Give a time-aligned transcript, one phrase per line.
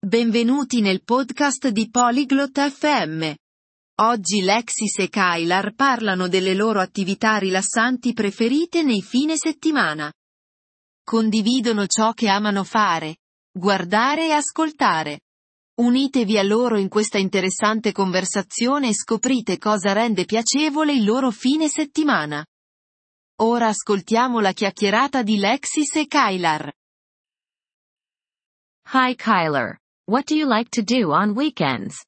[0.00, 3.34] Benvenuti nel podcast di Polyglot FM.
[4.00, 10.08] Oggi Lexis e Kylar parlano delle loro attività rilassanti preferite nei fine settimana.
[11.02, 13.16] Condividono ciò che amano fare,
[13.50, 15.22] guardare e ascoltare.
[15.80, 21.68] Unitevi a loro in questa interessante conversazione e scoprite cosa rende piacevole il loro fine
[21.68, 22.46] settimana.
[23.40, 26.72] Ora ascoltiamo la chiacchierata di Lexis e Kylar.
[28.92, 29.76] Hi Kyler.
[30.08, 32.02] What do you like to do on weekends?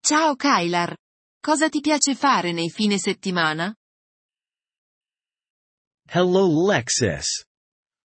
[0.00, 0.94] Ciao Kylar.
[1.42, 3.74] Cosa ti piace fare nei fine settimana?
[6.08, 7.42] Hello Lexis.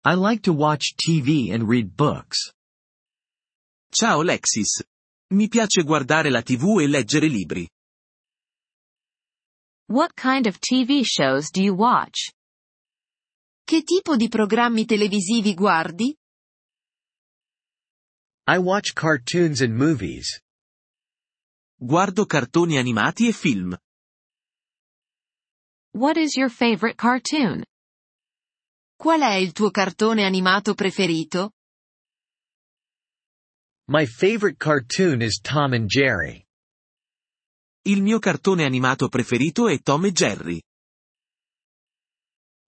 [0.06, 2.54] I like to watch TV and read books.
[3.92, 4.82] Ciao Lexis.
[5.34, 7.68] Mi piace guardare la TV e leggere libri.
[9.88, 12.32] What kind of TV shows do you watch?
[13.66, 16.16] Che tipo di programmi televisivi guardi?
[18.48, 20.42] I watch cartoons and movies.
[21.80, 23.78] Guardo cartoni animati e film.
[25.94, 27.64] What is your favorite cartoon?
[28.98, 31.52] Qual è il tuo cartone animato preferito?
[33.88, 36.44] My favorite cartoon is Tom and Jerry.
[37.86, 40.62] Il mio cartone animato preferito è Tom e Jerry.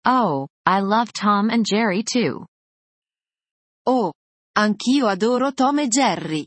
[0.05, 2.47] Oh, I love Tom and Jerry too.
[3.87, 4.13] Oh,
[4.53, 6.47] anch'io adoro Tom e Jerry.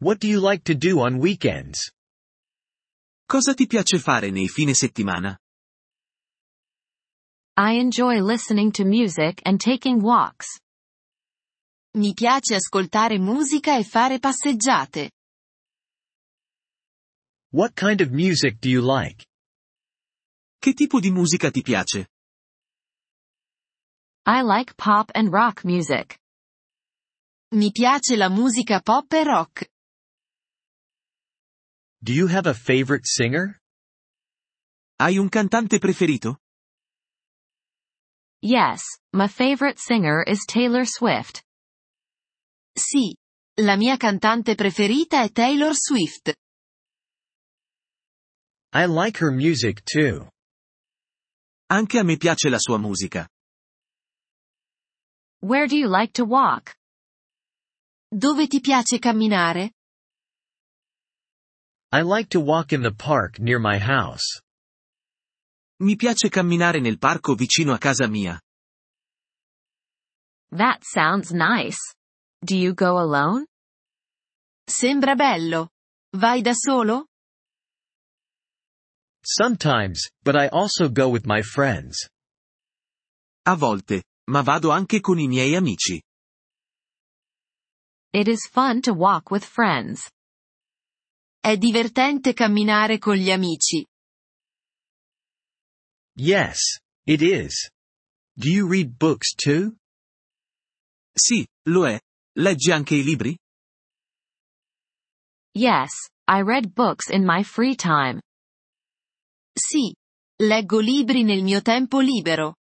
[0.00, 1.90] What do you like to do on weekends?
[3.26, 5.36] Cosa ti piace fare nei fine settimana?
[7.56, 10.58] I enjoy listening to music and taking walks.
[11.96, 15.10] Mi piace ascoltare musica e fare passeggiate.
[17.50, 19.26] What kind of music do you like?
[20.60, 22.06] Che tipo di musica ti piace?
[24.28, 26.18] I like pop and rock music.
[27.50, 29.66] Mi piace la musica pop e rock.
[32.02, 33.58] Do you have a favorite singer?
[35.00, 36.36] Hai un cantante preferito?
[38.42, 38.82] Yes,
[39.14, 41.42] my favorite singer is Taylor Swift.
[42.76, 43.14] Sì.
[43.62, 46.34] La mia cantante preferita è Taylor Swift.
[48.74, 50.28] I like her music too.
[51.70, 53.26] Anche a me piace la sua musica.
[55.40, 56.74] Where do you like to walk?
[58.10, 59.70] Dove ti piace camminare?
[61.92, 64.40] I like to walk in the park near my house.
[65.80, 68.40] Mi piace camminare nel parco vicino a casa mia.
[70.50, 71.78] That sounds nice.
[72.44, 73.46] Do you go alone?
[74.68, 75.68] Sembra bello.
[76.16, 77.06] Vai da solo?
[79.22, 82.08] Sometimes, but I also go with my friends.
[83.46, 86.00] A volte, ma vado anche con i miei amici.
[88.12, 90.08] It is fun to walk with friends.
[91.40, 93.86] È divertente camminare con gli amici.
[96.16, 97.70] Yes, it is.
[98.34, 99.76] Do you read books too?
[101.14, 101.98] Sì, lo è.
[102.38, 103.36] Leggi anche i libri?
[105.54, 108.20] Yes, I read books in my free time.
[109.56, 109.94] Sì.
[110.40, 112.54] Leggo libri nel mio tempo libero.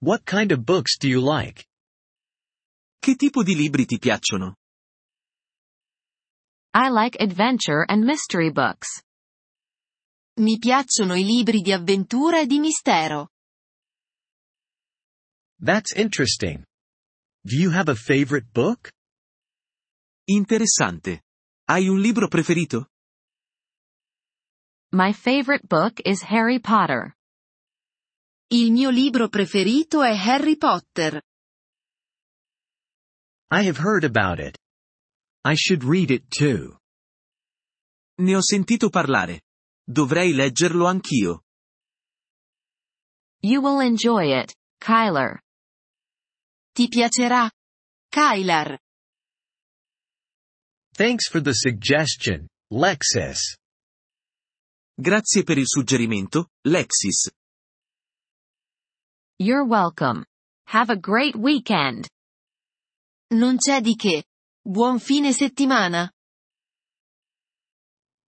[0.00, 1.64] What kind of books do you like?
[3.00, 4.54] Che tipo di libri ti piacciono?
[6.74, 9.00] I like adventure and mystery books.
[10.38, 13.28] Mi piacciono i libri di avventura e di mistero.
[15.58, 16.64] That's interesting.
[17.42, 18.92] Do you have a favorite book?
[20.28, 21.22] Interessante.
[21.64, 22.88] Hai un libro preferito?
[24.92, 27.15] My favorite book is Harry Potter.
[28.48, 31.20] Il mio libro preferito è Harry Potter.
[33.50, 34.56] I have heard about it.
[35.44, 36.78] I should read it too.
[38.20, 39.42] Ne ho sentito parlare.
[39.84, 41.42] Dovrei leggerlo anch'io.
[43.42, 45.40] You will enjoy it, Kyler.
[46.72, 47.50] Ti piacerà?
[48.08, 48.78] Kylar.
[50.92, 53.56] Thanks for the suggestion, Lexis.
[54.94, 57.28] Grazie per il suggerimento, Lexis.
[59.38, 60.24] You're welcome.
[60.66, 62.08] Have a great weekend.
[63.30, 64.24] Non c'è di che.
[64.64, 66.08] Buon fine settimana.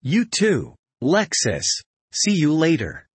[0.03, 1.81] You too, Lexis.
[2.13, 3.07] See you later.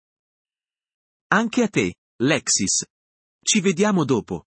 [1.31, 2.83] Anche a te, Lexis.
[3.45, 4.43] Ci vediamo dopo.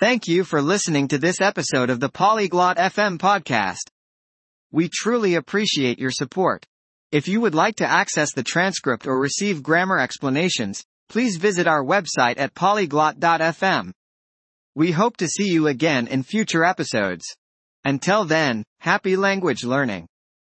[0.00, 3.88] Thank you for listening to this episode of the Polyglot FM podcast.
[4.72, 6.66] We truly appreciate your support.
[7.12, 10.82] If you would like to access the transcript or receive grammar explanations,
[11.12, 13.92] please visit our website at polyglot.fm.
[14.74, 17.36] We hope to see you again in future episodes.
[17.84, 20.06] Until then, happy language learning.